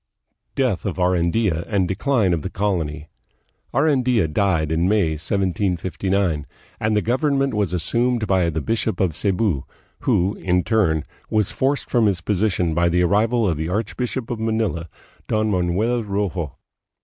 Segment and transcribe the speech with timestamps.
[0.55, 3.07] Death of Arandia and Decline of the Colony.
[3.71, 6.47] Arandfa died in May, 1759,
[6.79, 9.63] and the government was assumed by the bishop of Cebu,
[9.99, 14.39] who in turn was forced from his position by the arrival of the archbishop of
[14.39, 14.89] Manila,
[15.27, 16.57] Don Manuel Rojo.